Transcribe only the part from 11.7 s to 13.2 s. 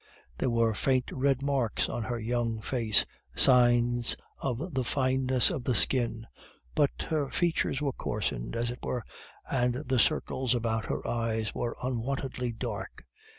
unwontedly dark.